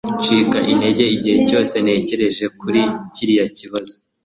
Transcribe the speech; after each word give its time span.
Ncika 0.17 0.57
intege 0.71 1.03
igihe 1.15 1.37
cyose 1.47 1.75
ntekereje 1.83 2.45
kuri 2.59 2.81
kiriya 3.13 3.47
kibazo 3.57 3.95